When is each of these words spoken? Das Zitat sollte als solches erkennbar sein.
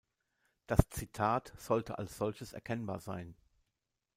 Das 0.65 0.79
Zitat 0.89 1.53
sollte 1.57 1.99
als 1.99 2.17
solches 2.17 2.53
erkennbar 2.53 2.99
sein. 3.01 3.35